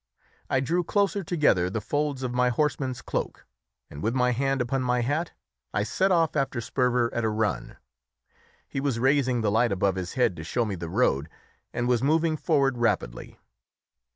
[0.49, 3.45] I drew closer together the folds of my horseman's cloak,
[3.87, 5.33] and with my hand upon my hat,
[5.75, 7.77] I set off after Sperver at a run;
[8.67, 11.29] he was raising the light above his head to show me the road,
[11.71, 13.37] and was moving forward rapidly.